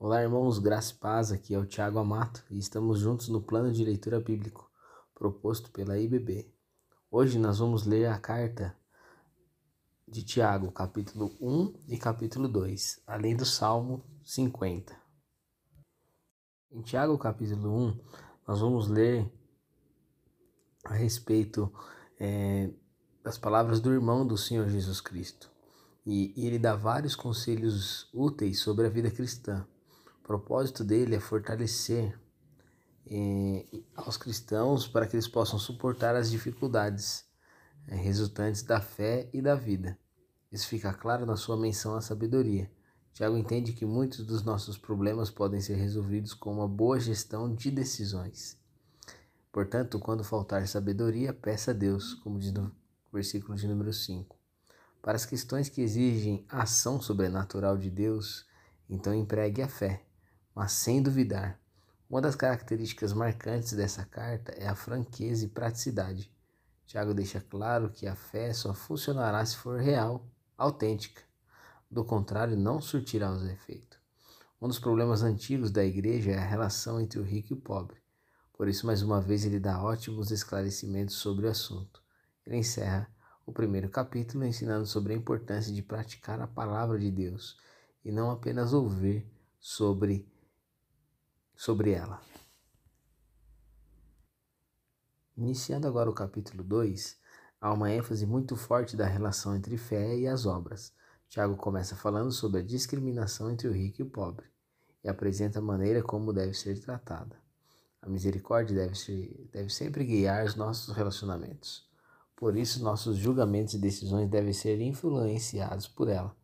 Olá, 0.00 0.22
irmãos, 0.22 0.60
graça 0.60 0.92
e 0.92 0.96
paz. 0.96 1.32
Aqui 1.32 1.52
é 1.52 1.58
o 1.58 1.66
Tiago 1.66 1.98
Amato 1.98 2.44
e 2.48 2.56
estamos 2.56 3.00
juntos 3.00 3.26
no 3.28 3.42
plano 3.42 3.72
de 3.72 3.84
leitura 3.84 4.20
bíblico 4.20 4.70
proposto 5.12 5.72
pela 5.72 5.98
IBB. 5.98 6.54
Hoje 7.10 7.36
nós 7.36 7.58
vamos 7.58 7.84
ler 7.84 8.06
a 8.06 8.16
carta 8.16 8.78
de 10.06 10.22
Tiago, 10.22 10.70
capítulo 10.70 11.36
1 11.40 11.80
e 11.88 11.98
capítulo 11.98 12.46
2, 12.46 13.02
além 13.08 13.34
do 13.34 13.44
Salmo 13.44 14.04
50. 14.22 14.96
Em 16.70 16.80
Tiago, 16.80 17.18
capítulo 17.18 17.68
1, 17.68 18.00
nós 18.46 18.60
vamos 18.60 18.86
ler 18.86 19.28
a 20.84 20.94
respeito 20.94 21.72
é, 22.20 22.70
das 23.24 23.36
palavras 23.36 23.80
do 23.80 23.92
irmão 23.92 24.24
do 24.24 24.38
Senhor 24.38 24.68
Jesus 24.68 25.00
Cristo. 25.00 25.50
E, 26.06 26.32
e 26.40 26.46
ele 26.46 26.56
dá 26.56 26.76
vários 26.76 27.16
conselhos 27.16 28.08
úteis 28.14 28.60
sobre 28.60 28.86
a 28.86 28.88
vida 28.88 29.10
cristã. 29.10 29.66
Propósito 30.28 30.84
dele 30.84 31.14
é 31.14 31.20
fortalecer 31.20 32.20
eh, 33.10 33.64
aos 33.96 34.18
cristãos 34.18 34.86
para 34.86 35.06
que 35.06 35.16
eles 35.16 35.26
possam 35.26 35.58
suportar 35.58 36.14
as 36.14 36.30
dificuldades 36.30 37.24
eh, 37.86 37.96
resultantes 37.96 38.62
da 38.62 38.78
fé 38.78 39.30
e 39.32 39.40
da 39.40 39.54
vida. 39.54 39.98
Isso 40.52 40.68
fica 40.68 40.92
claro 40.92 41.24
na 41.24 41.34
sua 41.34 41.56
menção 41.56 41.96
à 41.96 42.02
sabedoria. 42.02 42.70
Tiago 43.14 43.38
entende 43.38 43.72
que 43.72 43.86
muitos 43.86 44.26
dos 44.26 44.42
nossos 44.42 44.76
problemas 44.76 45.30
podem 45.30 45.62
ser 45.62 45.76
resolvidos 45.76 46.34
com 46.34 46.52
uma 46.52 46.68
boa 46.68 47.00
gestão 47.00 47.54
de 47.54 47.70
decisões. 47.70 48.60
Portanto, 49.50 49.98
quando 49.98 50.22
faltar 50.22 50.68
sabedoria, 50.68 51.32
peça 51.32 51.70
a 51.70 51.74
Deus, 51.74 52.12
como 52.12 52.38
diz 52.38 52.52
no 52.52 52.70
versículo 53.10 53.56
de 53.56 53.66
número 53.66 53.94
5. 53.94 54.36
Para 55.00 55.16
as 55.16 55.24
questões 55.24 55.70
que 55.70 55.80
exigem 55.80 56.44
ação 56.50 57.00
sobrenatural 57.00 57.78
de 57.78 57.88
Deus, 57.88 58.46
então 58.90 59.14
empregue 59.14 59.62
a 59.62 59.68
fé, 59.68 60.04
mas 60.58 60.72
sem 60.72 61.00
duvidar. 61.00 61.56
Uma 62.10 62.20
das 62.20 62.34
características 62.34 63.12
marcantes 63.12 63.74
dessa 63.74 64.04
carta 64.04 64.50
é 64.56 64.66
a 64.66 64.74
franqueza 64.74 65.44
e 65.44 65.48
praticidade. 65.48 66.34
Tiago 66.84 67.14
deixa 67.14 67.40
claro 67.40 67.90
que 67.90 68.08
a 68.08 68.16
fé 68.16 68.52
só 68.52 68.74
funcionará 68.74 69.46
se 69.46 69.56
for 69.56 69.78
real, 69.78 70.26
autêntica. 70.56 71.22
Do 71.88 72.04
contrário, 72.04 72.56
não 72.56 72.80
surtirá 72.80 73.30
os 73.30 73.44
efeitos. 73.44 74.00
Um 74.60 74.66
dos 74.66 74.80
problemas 74.80 75.22
antigos 75.22 75.70
da 75.70 75.84
igreja 75.84 76.32
é 76.32 76.38
a 76.38 76.44
relação 76.44 77.00
entre 77.00 77.20
o 77.20 77.24
rico 77.24 77.52
e 77.52 77.54
o 77.54 77.60
pobre. 77.60 77.98
Por 78.52 78.66
isso, 78.66 78.84
mais 78.84 79.00
uma 79.00 79.20
vez, 79.20 79.44
ele 79.44 79.60
dá 79.60 79.80
ótimos 79.80 80.32
esclarecimentos 80.32 81.14
sobre 81.14 81.46
o 81.46 81.50
assunto. 81.50 82.02
Ele 82.44 82.56
encerra 82.56 83.08
o 83.46 83.52
primeiro 83.52 83.88
capítulo 83.88 84.44
ensinando 84.44 84.86
sobre 84.86 85.12
a 85.12 85.16
importância 85.16 85.72
de 85.72 85.82
praticar 85.82 86.40
a 86.40 86.48
palavra 86.48 86.98
de 86.98 87.12
Deus 87.12 87.56
e 88.04 88.10
não 88.10 88.28
apenas 88.28 88.72
ouvir 88.72 89.24
sobre, 89.60 90.28
sobre 91.58 91.90
ela. 91.90 92.22
Iniciando 95.36 95.88
agora 95.88 96.08
o 96.08 96.14
capítulo 96.14 96.62
2, 96.62 97.18
há 97.60 97.72
uma 97.72 97.90
ênfase 97.90 98.24
muito 98.24 98.54
forte 98.54 98.96
da 98.96 99.06
relação 99.06 99.56
entre 99.56 99.76
fé 99.76 100.16
e 100.16 100.28
as 100.28 100.46
obras. 100.46 100.92
Tiago 101.28 101.56
começa 101.56 101.96
falando 101.96 102.30
sobre 102.30 102.60
a 102.60 102.64
discriminação 102.64 103.50
entre 103.50 103.66
o 103.66 103.72
rico 103.72 104.00
e 104.00 104.04
o 104.04 104.10
pobre 104.10 104.46
e 105.02 105.08
apresenta 105.08 105.58
a 105.58 105.62
maneira 105.62 106.00
como 106.00 106.32
deve 106.32 106.54
ser 106.54 106.78
tratada. 106.78 107.36
A 108.00 108.08
misericórdia 108.08 108.76
deve, 108.76 108.94
ser, 108.94 109.48
deve 109.52 109.68
sempre 109.68 110.04
guiar 110.04 110.46
os 110.46 110.54
nossos 110.54 110.94
relacionamentos. 110.94 111.88
Por 112.36 112.56
isso, 112.56 112.84
nossos 112.84 113.16
julgamentos 113.16 113.74
e 113.74 113.78
decisões 113.78 114.30
devem 114.30 114.52
ser 114.52 114.80
influenciados 114.80 115.88
por 115.88 116.08
ela. 116.08 116.36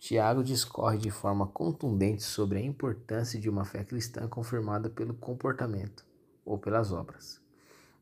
Tiago 0.00 0.42
discorre 0.42 0.96
de 0.96 1.10
forma 1.10 1.46
contundente 1.46 2.22
sobre 2.22 2.58
a 2.58 2.62
importância 2.62 3.38
de 3.38 3.50
uma 3.50 3.66
fé 3.66 3.84
cristã 3.84 4.26
confirmada 4.26 4.88
pelo 4.88 5.12
comportamento 5.12 6.06
ou 6.42 6.58
pelas 6.58 6.90
obras. 6.90 7.38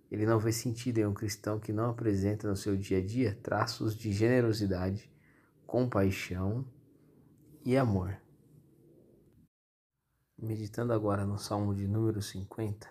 Ele 0.09 0.25
não 0.25 0.39
vê 0.39 0.53
sentido 0.53 0.99
em 0.99 1.07
um 1.07 1.13
cristão 1.13 1.59
que 1.59 1.73
não 1.73 1.91
apresenta 1.91 2.49
no 2.49 2.55
seu 2.55 2.77
dia 2.77 2.99
a 2.99 3.05
dia 3.05 3.37
traços 3.43 3.97
de 3.97 4.13
generosidade, 4.13 5.11
compaixão 5.67 6.65
e 7.65 7.77
amor. 7.77 8.17
Meditando 10.41 10.93
agora 10.93 11.27
no 11.27 11.37
Salmo 11.37 11.75
de 11.75 11.89
número 11.89 12.23
50, 12.23 12.89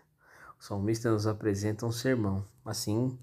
o 0.59 0.63
salmista 0.63 1.09
nos 1.09 1.25
apresenta 1.25 1.85
um 1.85 1.93
sermão, 1.93 2.45
assim 2.65 3.17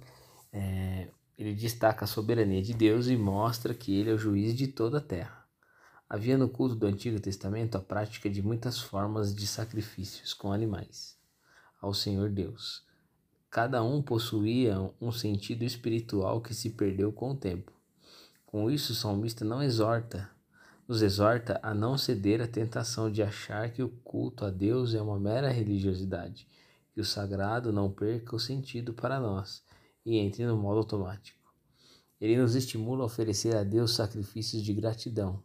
é, 0.51 1.11
ele 1.37 1.55
destaca 1.55 2.07
a 2.07 2.09
soberania 2.09 2.63
de 2.63 2.73
Deus 2.73 3.07
e 3.09 3.17
mostra 3.19 3.75
que 3.75 3.95
ele 3.95 4.09
é 4.09 4.15
o 4.15 4.19
juiz 4.19 4.55
de 4.55 4.67
toda 4.67 4.97
a 4.97 5.03
terra. 5.03 5.44
Havia 6.09 6.37
no 6.37 6.49
culto 6.49 6.75
do 6.75 6.87
Antigo 6.87 7.19
Testamento 7.19 7.77
a 7.77 7.81
prática 7.81 8.29
de 8.29 8.43
muitas 8.43 8.79
formas 8.79 9.35
de 9.35 9.47
sacrifícios 9.47 10.35
com 10.35 10.53
animais 10.53 11.19
ao 11.81 11.93
Senhor 11.93 12.31
Deus. 12.31 12.83
Cada 13.51 13.83
um 13.83 14.03
possuía 14.03 14.91
um 15.01 15.13
sentido 15.13 15.65
espiritual 15.65 16.41
que 16.41 16.55
se 16.55 16.71
perdeu 16.71 17.13
com 17.13 17.31
o 17.31 17.37
tempo. 17.37 17.73
Com 18.47 18.71
isso, 18.71 18.93
o 18.93 18.97
salmista 18.97 19.45
não 19.45 19.63
exorta, 19.63 20.31
nos 20.89 21.03
exorta 21.03 21.59
a 21.63 21.75
não 21.75 21.97
ceder 21.97 22.41
à 22.41 22.47
tentação 22.47 23.11
de 23.11 23.23
achar 23.23 23.71
que 23.71 23.83
o 23.83 23.89
culto 23.89 24.45
a 24.45 24.51
Deus 24.51 24.95
é 24.95 25.01
uma 25.01 25.19
mera 25.19 25.51
religiosidade, 25.51 26.47
que 26.93 27.01
o 27.01 27.05
sagrado 27.05 27.73
não 27.73 27.91
perca 27.91 28.37
o 28.37 28.41
sentido 28.41 28.93
para 28.93 29.21
nós 29.21 29.63
e 30.05 30.19
entre 30.19 30.45
no 30.47 30.57
modo 30.57 30.79
automático. 30.79 31.53
Ele 32.21 32.37
nos 32.37 32.55
estimula 32.55 33.03
a 33.03 33.07
oferecer 33.07 33.57
a 33.57 33.65
Deus 33.65 33.95
sacrifícios 33.95 34.63
de 34.63 34.73
gratidão. 34.73 35.43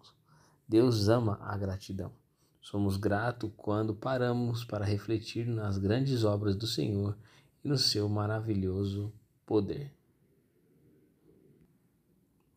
Deus 0.69 1.09
ama 1.09 1.39
a 1.41 1.57
gratidão. 1.57 2.13
Somos 2.61 2.95
gratos 2.95 3.51
quando 3.57 3.95
paramos 3.95 4.63
para 4.63 4.85
refletir 4.85 5.47
nas 5.47 5.79
grandes 5.79 6.23
obras 6.23 6.55
do 6.55 6.67
Senhor 6.67 7.17
e 7.63 7.67
no 7.67 7.75
seu 7.75 8.07
maravilhoso 8.07 9.11
poder. 9.47 9.91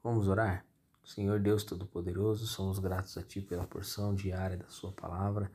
Vamos 0.05 0.29
orar? 0.29 0.67
Senhor 1.03 1.41
Deus 1.41 1.65
Todo-Poderoso, 1.65 2.47
somos 2.47 2.79
gratos 2.79 3.17
a 3.17 3.23
Ti 3.23 3.41
pela 3.41 3.67
porção 3.67 4.15
diária 4.15 4.57
da 4.57 4.69
Sua 4.69 4.93
palavra. 4.93 5.51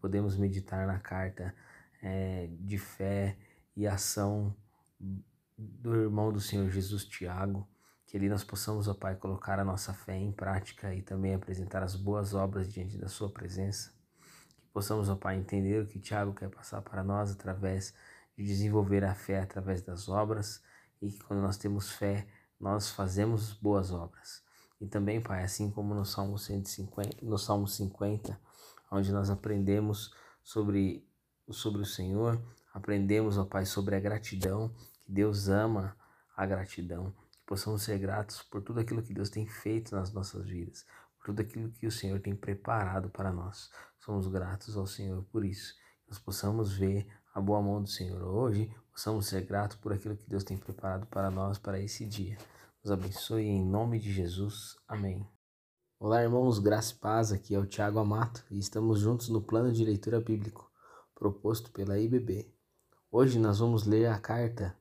Podemos 0.00 0.36
meditar 0.36 0.86
na 0.86 0.98
carta 0.98 1.54
é, 2.02 2.48
de 2.60 2.78
fé 2.78 3.38
e 3.76 3.86
ação 3.86 4.54
do 5.56 5.94
irmão 5.94 6.32
do 6.32 6.40
Senhor 6.40 6.68
Jesus 6.70 7.04
Tiago, 7.04 7.66
que 8.12 8.18
ali 8.18 8.28
nós 8.28 8.44
possamos, 8.44 8.88
ó 8.88 8.92
Pai, 8.92 9.16
colocar 9.16 9.58
a 9.58 9.64
nossa 9.64 9.94
fé 9.94 10.14
em 10.14 10.30
prática 10.30 10.94
e 10.94 11.00
também 11.00 11.34
apresentar 11.34 11.82
as 11.82 11.96
boas 11.96 12.34
obras 12.34 12.70
diante 12.70 12.98
da 12.98 13.08
Sua 13.08 13.32
presença. 13.32 13.90
Que 14.60 14.68
possamos, 14.70 15.08
ó 15.08 15.16
Pai, 15.16 15.38
entender 15.38 15.82
o 15.82 15.86
que 15.86 15.98
Tiago 15.98 16.34
quer 16.34 16.50
passar 16.50 16.82
para 16.82 17.02
nós 17.02 17.30
através 17.30 17.94
de 18.36 18.44
desenvolver 18.44 19.02
a 19.02 19.14
fé 19.14 19.40
através 19.40 19.80
das 19.80 20.10
obras 20.10 20.62
e 21.00 21.10
que 21.10 21.20
quando 21.24 21.40
nós 21.40 21.56
temos 21.56 21.90
fé, 21.90 22.26
nós 22.60 22.90
fazemos 22.90 23.54
boas 23.54 23.90
obras. 23.90 24.42
E 24.78 24.86
também, 24.86 25.18
Pai, 25.18 25.42
assim 25.42 25.70
como 25.70 25.94
no 25.94 26.04
Salmo 26.04 26.36
150, 26.36 27.24
no 27.24 27.38
Salmo 27.38 27.66
50, 27.66 28.38
onde 28.90 29.10
nós 29.10 29.30
aprendemos 29.30 30.14
sobre, 30.42 31.08
sobre 31.48 31.80
o 31.80 31.86
Senhor, 31.86 32.38
aprendemos, 32.74 33.38
ó 33.38 33.46
Pai, 33.46 33.64
sobre 33.64 33.96
a 33.96 34.00
gratidão 34.00 34.68
que 35.02 35.10
Deus 35.10 35.48
ama 35.48 35.96
a 36.36 36.44
gratidão, 36.44 37.14
que 37.42 37.46
possamos 37.46 37.82
ser 37.82 37.98
gratos 37.98 38.42
por 38.42 38.62
tudo 38.62 38.80
aquilo 38.80 39.02
que 39.02 39.12
Deus 39.12 39.28
tem 39.28 39.46
feito 39.46 39.94
nas 39.94 40.12
nossas 40.12 40.46
vidas, 40.46 40.86
por 41.18 41.26
tudo 41.26 41.42
aquilo 41.42 41.70
que 41.72 41.86
o 41.86 41.92
Senhor 41.92 42.20
tem 42.20 42.34
preparado 42.34 43.10
para 43.10 43.32
nós. 43.32 43.68
Somos 43.98 44.28
gratos 44.28 44.76
ao 44.76 44.86
Senhor 44.86 45.24
por 45.24 45.44
isso. 45.44 45.74
Nós 46.08 46.18
possamos 46.18 46.72
ver 46.72 47.06
a 47.34 47.40
boa 47.40 47.60
mão 47.60 47.82
do 47.82 47.88
Senhor 47.88 48.22
hoje, 48.22 48.70
possamos 48.92 49.26
ser 49.26 49.44
gratos 49.44 49.76
por 49.76 49.92
aquilo 49.92 50.16
que 50.16 50.28
Deus 50.28 50.44
tem 50.44 50.56
preparado 50.56 51.06
para 51.06 51.30
nós 51.30 51.58
para 51.58 51.80
esse 51.80 52.06
dia. 52.06 52.38
Nos 52.84 52.92
abençoe 52.92 53.44
em 53.44 53.64
nome 53.64 53.98
de 53.98 54.12
Jesus. 54.12 54.76
Amém. 54.86 55.26
Olá, 55.98 56.22
irmãos, 56.22 56.58
graça 56.58 56.92
e 56.92 56.96
paz. 56.96 57.32
Aqui 57.32 57.54
é 57.54 57.58
o 57.58 57.66
Tiago 57.66 57.98
Amato 57.98 58.44
e 58.50 58.58
estamos 58.58 59.00
juntos 59.00 59.28
no 59.28 59.40
plano 59.40 59.72
de 59.72 59.84
leitura 59.84 60.20
bíblico 60.20 60.70
proposto 61.14 61.70
pela 61.70 61.98
IBB. 61.98 62.52
Hoje 63.10 63.38
nós 63.38 63.60
vamos 63.60 63.84
ler 63.84 64.06
a 64.06 64.18
carta 64.18 64.76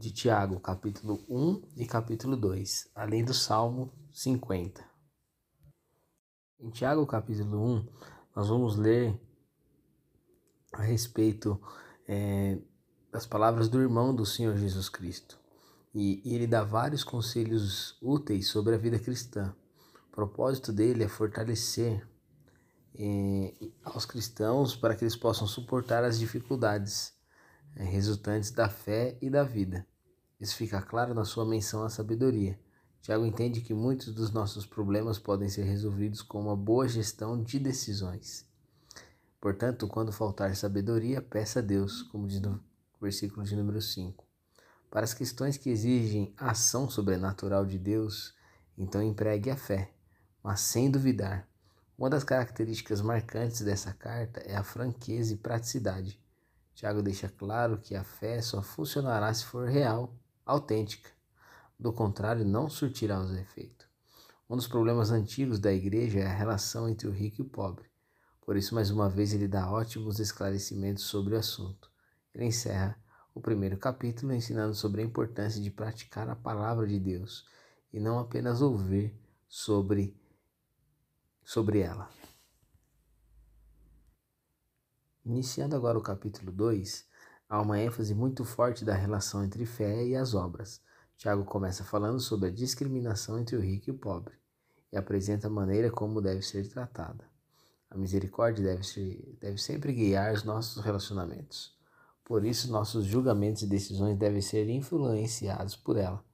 de 0.00 0.10
Tiago, 0.10 0.58
capítulo 0.58 1.22
1 1.28 1.62
e 1.76 1.84
capítulo 1.84 2.34
2, 2.34 2.88
além 2.94 3.22
do 3.22 3.34
Salmo 3.34 3.92
50. 4.10 4.82
Em 6.58 6.70
Tiago, 6.70 7.06
capítulo 7.06 7.62
1, 7.62 7.88
nós 8.34 8.48
vamos 8.48 8.76
ler 8.76 9.20
a 10.72 10.80
respeito 10.80 11.60
é, 12.08 12.58
das 13.12 13.26
palavras 13.26 13.68
do 13.68 13.78
irmão 13.78 14.14
do 14.14 14.24
Senhor 14.24 14.56
Jesus 14.56 14.88
Cristo. 14.88 15.38
E, 15.94 16.22
e 16.24 16.34
ele 16.34 16.46
dá 16.46 16.64
vários 16.64 17.04
conselhos 17.04 17.98
úteis 18.00 18.48
sobre 18.48 18.74
a 18.74 18.78
vida 18.78 18.98
cristã. 18.98 19.54
O 20.08 20.12
propósito 20.12 20.72
dele 20.72 21.04
é 21.04 21.08
fortalecer 21.08 22.08
é, 22.94 23.52
aos 23.84 24.06
cristãos 24.06 24.74
para 24.74 24.96
que 24.96 25.04
eles 25.04 25.16
possam 25.16 25.46
suportar 25.46 26.04
as 26.04 26.18
dificuldades 26.18 27.12
é, 27.76 27.84
resultantes 27.84 28.50
da 28.50 28.66
fé 28.66 29.18
e 29.20 29.28
da 29.28 29.42
vida. 29.42 29.86
Isso 30.40 30.56
fica 30.56 30.80
claro 30.80 31.12
na 31.12 31.24
sua 31.24 31.44
menção 31.44 31.84
à 31.84 31.90
sabedoria. 31.90 32.58
Tiago 33.02 33.26
entende 33.26 33.60
que 33.60 33.74
muitos 33.74 34.12
dos 34.14 34.30
nossos 34.30 34.64
problemas 34.64 35.18
podem 35.18 35.48
ser 35.48 35.64
resolvidos 35.64 36.22
com 36.22 36.40
uma 36.40 36.56
boa 36.56 36.88
gestão 36.88 37.42
de 37.42 37.58
decisões. 37.58 38.46
Portanto, 39.40 39.86
quando 39.86 40.12
faltar 40.12 40.54
sabedoria, 40.56 41.22
peça 41.22 41.60
a 41.60 41.62
Deus, 41.62 42.02
como 42.02 42.26
diz 42.26 42.40
no 42.40 42.62
versículo 43.00 43.44
de 43.44 43.56
número 43.56 43.80
5. 43.80 44.24
Para 44.90 45.04
as 45.04 45.14
questões 45.14 45.56
que 45.56 45.70
exigem 45.70 46.34
a 46.36 46.50
ação 46.50 46.90
sobrenatural 46.90 47.64
de 47.64 47.78
Deus, 47.78 48.34
então 48.76 49.02
empregue 49.02 49.50
a 49.50 49.56
fé, 49.56 49.92
mas 50.42 50.60
sem 50.60 50.90
duvidar. 50.90 51.48
Uma 51.96 52.10
das 52.10 52.24
características 52.24 53.00
marcantes 53.00 53.60
dessa 53.60 53.92
carta 53.92 54.40
é 54.40 54.56
a 54.56 54.62
franqueza 54.62 55.32
e 55.32 55.36
praticidade. 55.36 56.18
Tiago 56.74 57.02
deixa 57.02 57.28
claro 57.28 57.78
que 57.78 57.94
a 57.94 58.02
fé 58.02 58.40
só 58.42 58.62
funcionará 58.62 59.32
se 59.32 59.44
for 59.44 59.68
real, 59.68 60.14
autêntica. 60.50 61.10
Do 61.78 61.92
contrário, 61.92 62.44
não 62.44 62.68
surtirá 62.68 63.20
os 63.20 63.32
efeitos. 63.32 63.86
Um 64.48 64.56
dos 64.56 64.66
problemas 64.66 65.10
antigos 65.10 65.58
da 65.58 65.72
igreja 65.72 66.20
é 66.20 66.26
a 66.26 66.34
relação 66.34 66.88
entre 66.88 67.06
o 67.06 67.12
rico 67.12 67.40
e 67.40 67.42
o 67.42 67.48
pobre. 67.48 67.88
Por 68.40 68.56
isso, 68.56 68.74
mais 68.74 68.90
uma 68.90 69.08
vez, 69.08 69.32
ele 69.32 69.46
dá 69.46 69.70
ótimos 69.70 70.18
esclarecimentos 70.18 71.04
sobre 71.04 71.34
o 71.34 71.38
assunto. 71.38 71.90
Ele 72.34 72.46
encerra 72.46 73.00
o 73.32 73.40
primeiro 73.40 73.78
capítulo 73.78 74.32
ensinando 74.32 74.74
sobre 74.74 75.02
a 75.02 75.04
importância 75.04 75.60
de 75.62 75.70
praticar 75.70 76.28
a 76.28 76.34
palavra 76.34 76.86
de 76.86 76.98
Deus 76.98 77.46
e 77.92 78.00
não 78.00 78.18
apenas 78.18 78.60
ouvir 78.60 79.14
sobre, 79.48 80.20
sobre 81.44 81.78
ela. 81.78 82.10
Iniciando 85.24 85.76
agora 85.76 85.98
o 85.98 86.02
capítulo 86.02 86.50
2, 86.50 87.08
há 87.50 87.60
uma 87.60 87.80
ênfase 87.80 88.14
muito 88.14 88.44
forte 88.44 88.84
da 88.84 88.94
relação 88.94 89.44
entre 89.44 89.66
fé 89.66 90.06
e 90.06 90.14
as 90.14 90.34
obras. 90.34 90.80
Tiago 91.18 91.44
começa 91.44 91.82
falando 91.82 92.20
sobre 92.20 92.48
a 92.48 92.52
discriminação 92.52 93.40
entre 93.40 93.56
o 93.56 93.60
rico 93.60 93.90
e 93.90 93.92
o 93.92 93.98
pobre 93.98 94.34
e 94.92 94.96
apresenta 94.96 95.48
a 95.48 95.50
maneira 95.50 95.90
como 95.90 96.22
deve 96.22 96.42
ser 96.42 96.68
tratada. 96.68 97.28
A 97.90 97.96
misericórdia 97.98 98.64
deve, 98.64 98.84
ser, 98.84 99.36
deve 99.40 99.58
sempre 99.58 99.92
guiar 99.92 100.32
os 100.32 100.44
nossos 100.44 100.82
relacionamentos. 100.82 101.76
Por 102.24 102.44
isso, 102.44 102.70
nossos 102.70 103.04
julgamentos 103.04 103.62
e 103.62 103.66
decisões 103.66 104.16
devem 104.16 104.40
ser 104.40 104.68
influenciados 104.68 105.74
por 105.74 105.96
ela. 105.96 106.24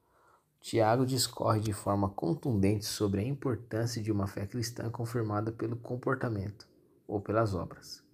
Tiago 0.61 1.07
discorre 1.07 1.61
de 1.61 1.73
forma 1.73 2.11
contundente 2.11 2.85
sobre 2.85 3.21
a 3.21 3.25
importância 3.25 4.03
de 4.03 4.13
uma 4.13 4.27
fé 4.27 4.47
cristã 4.47 4.91
confirmada 4.91 5.51
pelo 5.51 5.77
comportamento 5.77 6.69
ou 7.09 7.21
pelas 7.21 7.55
obras. 7.55 8.06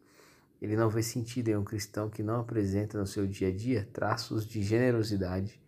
Ele 0.63 0.77
não 0.77 0.89
vê 0.89 1.03
sentido 1.03 1.49
em 1.49 1.57
um 1.57 1.65
cristão 1.65 2.09
que 2.09 2.23
não 2.23 2.39
apresenta 2.39 2.97
no 2.97 3.05
seu 3.05 3.27
dia 3.27 3.49
a 3.49 3.53
dia 3.53 3.91
traços 3.93 4.47
de 4.47 4.63
generosidade, 4.63 5.61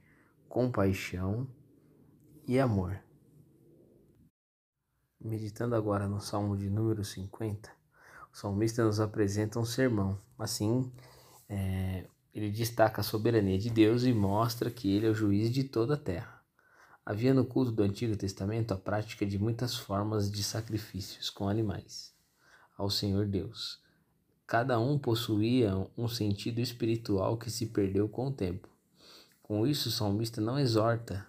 compaixão 0.48 1.48
e 2.46 2.60
amor. 2.60 3.02
Meditando 5.20 5.74
agora 5.74 6.06
no 6.06 6.20
Salmo 6.20 6.56
de 6.56 6.70
número 6.70 7.04
50, 7.04 7.68
o 8.32 8.36
salmista 8.36 8.84
nos 8.84 9.00
apresenta 9.00 9.58
um 9.58 9.64
sermão. 9.64 10.16
Assim, 10.38 10.92
é, 11.48 12.06
ele 12.32 12.52
destaca 12.52 13.00
a 13.00 13.04
soberania 13.04 13.58
de 13.58 13.70
Deus 13.70 14.04
e 14.04 14.12
mostra 14.12 14.70
que 14.70 14.94
ele 14.94 15.08
é 15.08 15.10
o 15.10 15.14
juiz 15.14 15.50
de 15.50 15.64
toda 15.64 15.94
a 15.94 15.98
terra. 15.98 16.40
Havia 17.04 17.34
no 17.34 17.44
culto 17.44 17.72
do 17.72 17.82
Antigo 17.82 18.16
Testamento 18.16 18.72
a 18.72 18.78
prática 18.78 19.26
de 19.26 19.40
muitas 19.40 19.74
formas 19.76 20.30
de 20.30 20.44
sacrifícios 20.44 21.30
com 21.30 21.48
animais 21.48 22.14
ao 22.78 22.88
Senhor 22.88 23.26
Deus. 23.26 23.82
Cada 24.46 24.78
um 24.78 24.98
possuía 24.98 25.74
um 25.96 26.08
sentido 26.08 26.60
espiritual 26.60 27.36
que 27.36 27.50
se 27.50 27.66
perdeu 27.66 28.08
com 28.08 28.28
o 28.28 28.32
tempo. 28.32 28.68
Com 29.42 29.66
isso, 29.66 29.88
o 29.88 29.92
salmista 29.92 30.40
não 30.40 30.58
exorta 30.58 31.26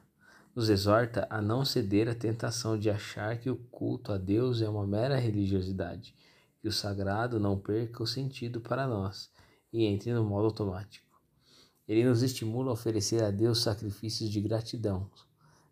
nos 0.56 0.70
exorta 0.70 1.28
a 1.30 1.42
não 1.42 1.66
ceder 1.66 2.08
à 2.08 2.16
tentação 2.16 2.80
de 2.80 2.90
achar 2.90 3.38
que 3.38 3.50
o 3.50 3.58
culto 3.58 4.14
a 4.14 4.18
Deus 4.18 4.62
é 4.62 4.70
uma 4.70 4.88
mera 4.88 5.18
religiosidade, 5.18 6.16
que 6.62 6.68
o 6.70 6.72
sagrado 6.72 7.38
não 7.42 7.60
perca 7.60 8.02
o 8.02 8.08
sentido 8.08 8.62
para 8.62 8.88
nós 8.88 9.30
e 9.74 9.84
entre 9.84 10.14
no 10.14 10.24
modo 10.24 10.46
automático. 10.46 11.20
Ele 11.86 12.06
nos 12.06 12.24
estimula 12.24 12.70
a 12.70 12.74
oferecer 12.74 13.22
a 13.22 13.32
Deus 13.32 13.62
sacrifícios 13.62 14.30
de 14.30 14.40
gratidão. 14.40 15.10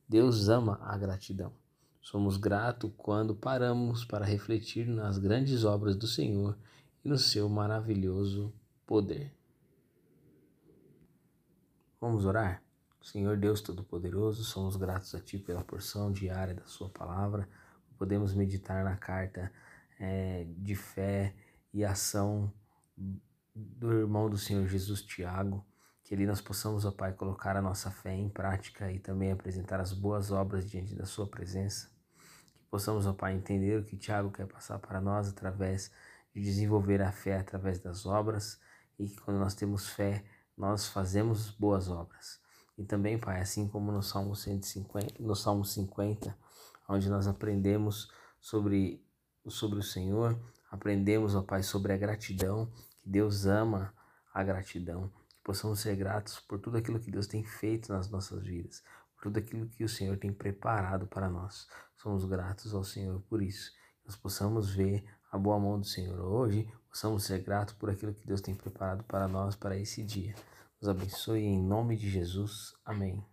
Deus 0.07 0.49
ama 0.49 0.77
a 0.81 0.97
gratidão. 0.97 1.53
Somos 2.01 2.35
gratos 2.35 2.91
quando 2.97 3.33
paramos 3.33 4.03
para 4.03 4.25
refletir 4.25 4.85
nas 4.85 5.17
grandes 5.17 5.63
obras 5.63 5.95
do 5.95 6.05
Senhor 6.05 6.57
e 7.03 7.09
no 7.09 7.17
seu 7.17 7.49
maravilhoso 7.49 8.53
poder. 8.85 9.35
Vamos 11.99 12.25
orar? 12.25 12.63
Senhor 13.01 13.35
Deus 13.37 13.59
Todo-Poderoso, 13.59 14.45
somos 14.45 14.77
gratos 14.77 15.13
a 15.13 15.19
Ti 15.19 15.37
pela 15.37 15.63
porção 15.63 16.11
diária 16.11 16.53
da 16.53 16.65
Sua 16.65 16.89
palavra. 16.89 17.47
Podemos 17.97 18.33
meditar 18.33 18.83
na 18.83 18.95
carta 18.95 19.51
é, 19.99 20.45
de 20.57 20.73
fé 20.73 21.35
e 21.73 21.83
ação 21.83 22.51
do 23.53 23.91
irmão 23.91 24.29
do 24.29 24.37
Senhor 24.37 24.65
Jesus 24.67 25.01
Tiago. 25.01 25.65
Que 26.01 26.13
ali 26.13 26.25
nós 26.25 26.39
possamos, 26.39 26.85
ó 26.85 26.91
Pai, 26.91 27.11
colocar 27.11 27.57
a 27.57 27.61
nossa 27.61 27.91
fé 27.91 28.13
em 28.13 28.29
prática 28.29 28.89
e 28.91 28.99
também 28.99 29.31
apresentar 29.31 29.81
as 29.81 29.91
boas 29.91 30.31
obras 30.31 30.69
diante 30.69 30.95
da 30.95 31.05
Sua 31.05 31.27
presença. 31.27 31.89
Que 32.55 32.63
possamos, 32.71 33.05
ó 33.05 33.11
Pai, 33.13 33.33
entender 33.33 33.79
o 33.79 33.83
que 33.83 33.97
Tiago 33.97 34.31
quer 34.31 34.47
passar 34.47 34.79
para 34.79 35.01
nós 35.01 35.27
através 35.27 35.91
de 36.33 36.41
desenvolver 36.41 37.01
a 37.01 37.11
fé 37.11 37.37
através 37.37 37.79
das 37.79 38.05
obras 38.05 38.59
e 38.97 39.07
que 39.07 39.19
quando 39.21 39.39
nós 39.39 39.53
temos 39.53 39.89
fé, 39.89 40.25
nós 40.57 40.87
fazemos 40.87 41.51
boas 41.51 41.89
obras. 41.89 42.41
E 42.77 42.83
também, 42.83 43.19
Pai, 43.19 43.41
assim 43.41 43.67
como 43.67 43.91
no 43.91 44.01
Salmo 44.01 44.35
150, 44.35 45.21
no 45.21 45.35
Salmo 45.35 45.63
50, 45.63 46.35
onde 46.89 47.09
nós 47.09 47.27
aprendemos 47.27 48.11
sobre, 48.39 49.05
sobre 49.47 49.79
o 49.79 49.83
Senhor, 49.83 50.39
aprendemos, 50.71 51.35
ó 51.35 51.43
Pai, 51.43 51.61
sobre 51.61 51.93
a 51.93 51.97
gratidão, 51.97 52.71
que 53.01 53.09
Deus 53.09 53.45
ama 53.45 53.93
a 54.33 54.43
gratidão, 54.43 55.09
que 55.29 55.43
possamos 55.43 55.79
ser 55.81 55.95
gratos 55.95 56.39
por 56.39 56.59
tudo 56.59 56.77
aquilo 56.77 56.99
que 56.99 57.11
Deus 57.11 57.27
tem 57.27 57.43
feito 57.43 57.93
nas 57.93 58.09
nossas 58.09 58.43
vidas, 58.43 58.83
por 59.15 59.23
tudo 59.23 59.37
aquilo 59.37 59.69
que 59.69 59.83
o 59.83 59.89
Senhor 59.89 60.17
tem 60.17 60.33
preparado 60.33 61.05
para 61.05 61.29
nós. 61.29 61.67
Somos 61.95 62.25
gratos 62.25 62.73
ao 62.73 62.83
Senhor 62.83 63.21
por 63.29 63.41
isso. 63.41 63.71
Que 64.01 64.07
nós 64.07 64.15
possamos 64.15 64.73
ver 64.73 65.05
a 65.33 65.37
boa 65.37 65.59
mão 65.59 65.79
do 65.79 65.85
Senhor 65.85 66.19
hoje, 66.19 66.67
possamos 66.89 67.23
ser 67.23 67.41
gratos 67.41 67.73
por 67.73 67.89
aquilo 67.89 68.13
que 68.13 68.27
Deus 68.27 68.39
tem 68.39 68.53
preparado 68.53 69.03
para 69.03 69.27
nós 69.27 69.55
para 69.55 69.75
esse 69.77 70.03
dia 70.03 70.35
nos 70.83 70.89
abençoe 70.89 71.45
em 71.45 71.63
nome 71.63 71.95
de 71.95 72.09
Jesus. 72.09 72.73
Amém. 72.83 73.23